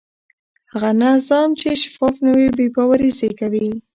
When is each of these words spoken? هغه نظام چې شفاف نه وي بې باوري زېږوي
هغه 0.71 0.89
نظام 1.03 1.49
چې 1.59 1.67
شفاف 1.83 2.15
نه 2.25 2.31
وي 2.37 2.47
بې 2.57 2.67
باوري 2.75 3.09
زېږوي 3.19 3.69